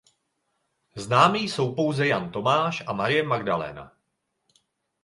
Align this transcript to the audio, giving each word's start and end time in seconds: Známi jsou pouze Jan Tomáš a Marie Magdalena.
Známi 0.95 1.39
jsou 1.39 1.75
pouze 1.75 2.07
Jan 2.07 2.31
Tomáš 2.31 2.83
a 2.87 2.93
Marie 2.93 3.23
Magdalena. 3.23 3.97